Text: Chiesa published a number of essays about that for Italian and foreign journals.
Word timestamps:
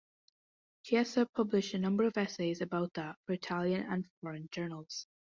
Chiesa 0.83 1.27
published 1.31 1.75
a 1.75 1.77
number 1.77 2.05
of 2.07 2.17
essays 2.17 2.59
about 2.59 2.91
that 2.95 3.17
for 3.23 3.33
Italian 3.33 3.81
and 3.83 4.09
foreign 4.19 4.49
journals. 4.51 5.05